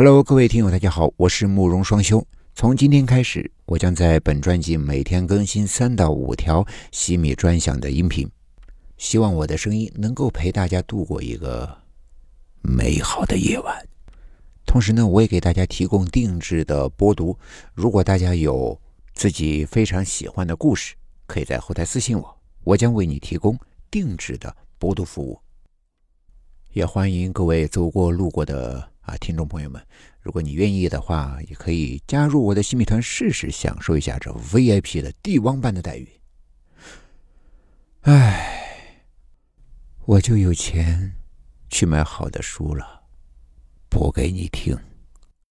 [0.00, 2.24] Hello，各位听友，大家好，我是慕容双修。
[2.54, 8.30] 从今天开始，我将在本专辑每天更新三到五条西米专享的音频，
[8.96, 11.78] 希望我的声音能够陪大家度过一个
[12.62, 13.88] 美好的夜晚。
[14.64, 17.36] 同时呢，我也给大家提供定制的播读。
[17.74, 18.80] 如果大家有
[19.14, 20.94] 自己非常喜欢的故事，
[21.26, 23.58] 可以在后台私信我，我将为你提供
[23.90, 25.40] 定制的播读服务。
[26.72, 29.82] 也欢迎各位走过路过的啊听众朋友们，
[30.20, 36.06] 如果你愿意的话，也可以加入我的新米团试试，享受一下这 VIP 的帝王般的待遇。
[38.02, 39.06] 唉，
[40.04, 41.14] 我就有钱
[41.70, 43.04] 去买好的书了，
[43.88, 44.78] 播给你听。